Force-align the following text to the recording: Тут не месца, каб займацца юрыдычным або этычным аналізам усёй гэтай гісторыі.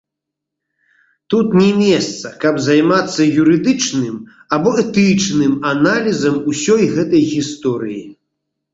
Тут 1.33 1.47
не 1.59 1.67
месца, 1.81 2.31
каб 2.45 2.57
займацца 2.69 3.29
юрыдычным 3.43 4.17
або 4.59 4.69
этычным 4.87 5.53
аналізам 5.77 6.45
усёй 6.53 6.83
гэтай 6.99 7.23
гісторыі. 7.39 8.05